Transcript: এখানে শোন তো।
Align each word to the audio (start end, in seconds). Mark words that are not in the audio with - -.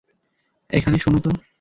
এখানে 0.69 0.97
শোন 0.97 1.15
তো। 1.19 1.31